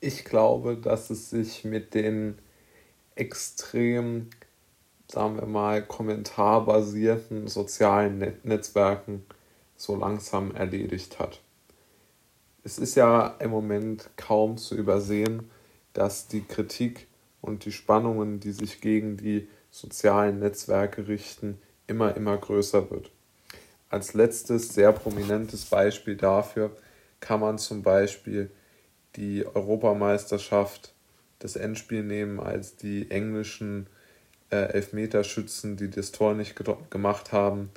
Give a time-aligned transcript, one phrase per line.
[0.00, 2.38] ich glaube, dass es sich mit den
[3.14, 4.30] extrem,
[5.08, 9.24] sagen wir mal, kommentarbasierten sozialen Net Netzwerken
[9.76, 11.40] so langsam erledigt hat.
[12.64, 15.50] Es ist ja im Moment kaum zu übersehen,
[15.92, 17.06] dass die Kritik
[17.40, 23.10] und die Spannungen, die sich gegen die sozialen Netzwerke richten, immer, immer größer wird.
[23.88, 26.76] Als letztes sehr prominentes Beispiel dafür
[27.20, 28.50] kann man zum Beispiel
[29.16, 30.92] die Europameisterschaft
[31.38, 33.86] das Endspiel nehmen, als die englischen
[34.50, 36.54] äh, Elfmeterschützen, die das Tor nicht
[36.90, 37.70] gemacht haben,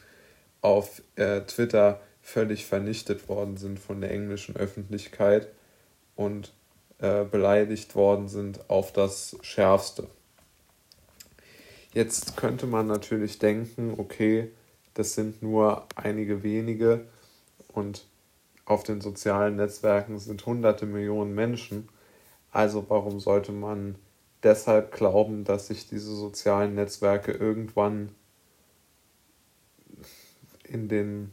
[0.62, 5.48] auf äh, Twitter völlig vernichtet worden sind von der englischen Öffentlichkeit
[6.16, 6.54] und
[7.00, 10.08] äh, beleidigt worden sind auf das Schärfste.
[11.94, 14.50] Jetzt könnte man natürlich denken, okay,
[14.94, 17.06] das sind nur einige wenige
[17.68, 18.06] und
[18.66, 21.90] auf den sozialen Netzwerken sind hunderte Millionen Menschen.
[22.52, 23.96] Also warum sollte man
[24.44, 28.10] deshalb glauben, dass sich diese sozialen Netzwerke irgendwann
[30.64, 31.32] in den,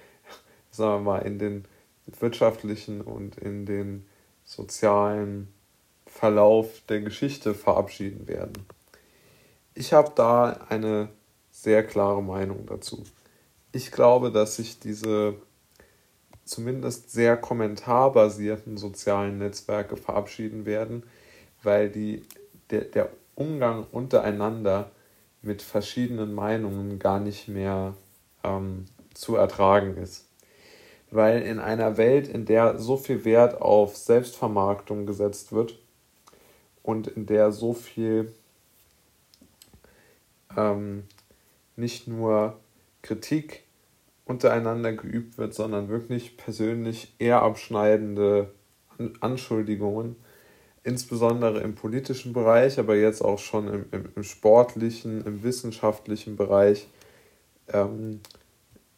[0.70, 1.64] sagen wir mal, in den
[2.18, 4.06] wirtschaftlichen und in den
[4.44, 5.52] sozialen
[6.06, 8.66] Verlauf der Geschichte verabschieden werden.
[9.74, 11.08] Ich habe da eine
[11.50, 13.04] sehr klare Meinung dazu.
[13.72, 15.36] Ich glaube, dass sich diese
[16.44, 21.04] zumindest sehr kommentarbasierten sozialen Netzwerke verabschieden werden,
[21.62, 22.22] weil die,
[22.70, 24.90] der, der Umgang untereinander
[25.40, 27.94] mit verschiedenen Meinungen gar nicht mehr
[28.44, 30.26] ähm, zu ertragen ist.
[31.10, 35.78] Weil in einer Welt, in der so viel Wert auf Selbstvermarktung gesetzt wird
[36.82, 38.32] und in der so viel
[40.56, 41.04] ähm,
[41.76, 42.58] nicht nur
[43.02, 43.64] Kritik
[44.24, 48.52] untereinander geübt wird, sondern wirklich persönlich eher abschneidende
[49.20, 50.16] Anschuldigungen,
[50.84, 56.88] insbesondere im politischen Bereich, aber jetzt auch schon im, im, im sportlichen, im wissenschaftlichen Bereich
[57.68, 58.20] ähm,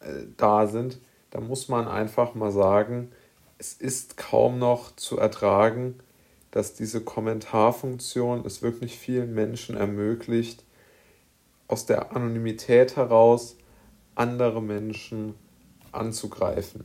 [0.01, 1.01] äh, da sind,
[1.31, 3.11] da muss man einfach mal sagen,
[3.59, 5.97] es ist kaum noch zu ertragen,
[6.51, 10.65] dass diese Kommentarfunktion es wirklich vielen Menschen ermöglicht,
[11.67, 13.57] aus der Anonymität heraus
[14.15, 15.35] andere Menschen
[15.93, 16.85] anzugreifen.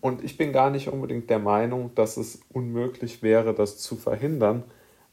[0.00, 4.64] Und ich bin gar nicht unbedingt der Meinung, dass es unmöglich wäre, das zu verhindern,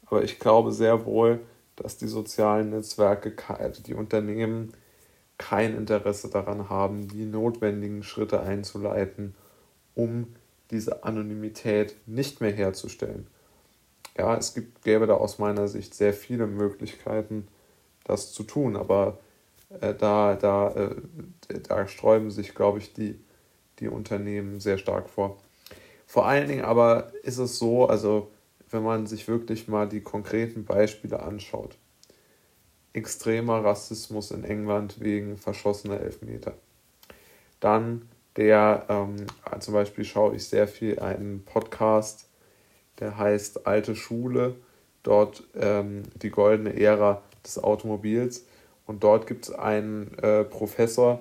[0.06, 1.40] aber ich glaube sehr wohl,
[1.76, 4.72] dass die sozialen Netzwerke, also die Unternehmen
[5.38, 9.34] kein Interesse daran haben, die notwendigen Schritte einzuleiten,
[9.94, 10.34] um
[10.70, 13.26] diese Anonymität nicht mehr herzustellen.
[14.18, 17.48] Ja, es gibt, gäbe da aus meiner Sicht sehr viele Möglichkeiten,
[18.04, 19.18] das zu tun, aber
[19.80, 20.96] äh, da, da, äh,
[21.68, 23.18] da sträuben sich, glaube ich, die,
[23.78, 25.38] die Unternehmen sehr stark vor.
[26.06, 28.30] Vor allen Dingen aber ist es so, also
[28.70, 31.76] wenn man sich wirklich mal die konkreten Beispiele anschaut.
[32.92, 36.54] Extremer Rassismus in England wegen verschossener Elfmeter.
[37.60, 39.26] Dann der, ähm,
[39.60, 42.28] zum Beispiel schaue ich sehr viel einen Podcast,
[42.98, 44.56] der heißt Alte Schule,
[45.02, 48.46] dort ähm, die goldene Ära des Automobils.
[48.90, 51.20] Und dort gibt es einen äh, Professor,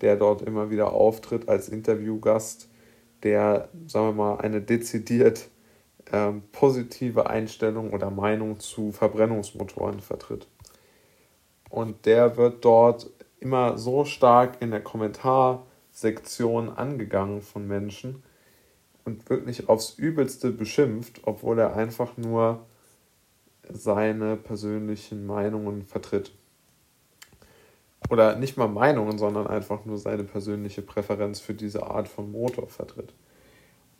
[0.00, 2.70] der dort immer wieder auftritt als Interviewgast,
[3.24, 5.50] der, sagen wir mal, eine dezidiert
[6.12, 10.46] ähm, positive Einstellung oder Meinung zu Verbrennungsmotoren vertritt.
[11.68, 18.22] Und der wird dort immer so stark in der Kommentarsektion angegangen von Menschen
[19.04, 22.64] und wirklich aufs Übelste beschimpft, obwohl er einfach nur
[23.68, 26.32] seine persönlichen Meinungen vertritt.
[28.10, 32.68] Oder nicht mal Meinungen, sondern einfach nur seine persönliche Präferenz für diese Art von Motor
[32.68, 33.14] vertritt.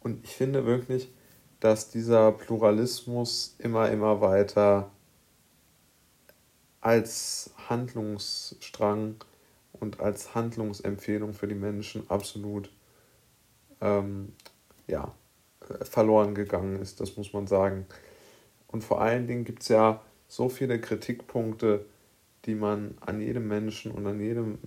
[0.01, 1.13] Und ich finde wirklich,
[1.61, 4.91] dass dieser Pluralismus immer, immer weiter
[6.81, 9.15] als Handlungsstrang
[9.75, 12.69] und als Handlungsempfehlung für die Menschen absolut
[13.81, 14.33] ähm,
[14.89, 15.15] ja,
[15.83, 17.87] verloren gegangen ist, das muss man sagen.
[18.67, 21.85] Und vor allen Dingen gibt es ja so viele Kritikpunkte,
[22.47, 24.59] die man an jedem Menschen und an jedem,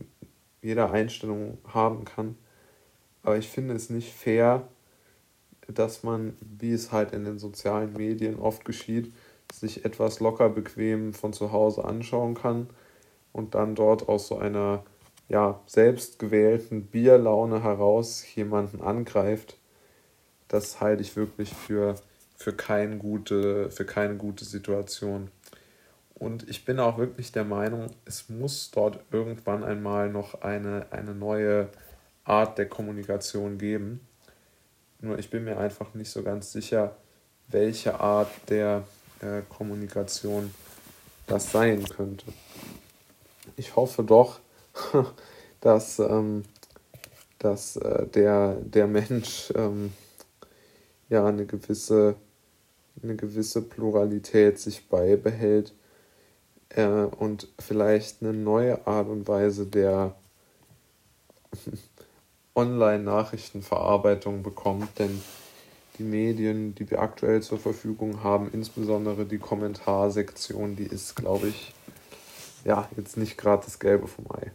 [0.62, 2.38] jeder Einstellung haben kann.
[3.24, 4.68] Aber ich finde es nicht fair,
[5.68, 9.14] dass man, wie es halt in den sozialen Medien oft geschieht,
[9.52, 12.70] sich etwas locker bequem von zu Hause anschauen kann
[13.32, 14.84] und dann dort aus so einer
[15.30, 19.58] ja, selbstgewählten Bierlaune heraus jemanden angreift.
[20.48, 21.96] Das halte ich wirklich für
[22.44, 25.30] für, kein gute, für keine gute Situation.
[26.24, 31.14] Und ich bin auch wirklich der Meinung, es muss dort irgendwann einmal noch eine, eine
[31.14, 31.68] neue
[32.24, 34.00] Art der Kommunikation geben,
[35.02, 36.96] Nur ich bin mir einfach nicht so ganz sicher,
[37.50, 38.86] welche Art der
[39.20, 40.56] äh, Kommunikation
[41.28, 42.28] das sein könnte.
[43.58, 44.40] Ich hoffe doch,
[45.60, 46.44] dass, ähm,
[47.38, 49.92] dass äh, der, der Mensch ähm,
[51.10, 52.16] ja eine gewisse,
[53.02, 55.74] eine gewisse Pluralität sich beibehält
[56.76, 60.16] äh, und vielleicht eine neue Art und Weise der
[62.56, 65.22] Online-Nachrichtenverarbeitung bekommt, denn
[65.98, 71.74] die Medien, die wir aktuell zur Verfügung haben, insbesondere die Kommentarsektion, die ist, glaube ich,
[72.66, 74.52] ja, jetzt nicht gerade das Gelbe vom Ei.